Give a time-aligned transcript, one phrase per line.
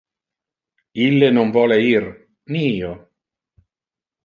[1.07, 2.09] Ille non vole ir,
[2.57, 2.91] ni io.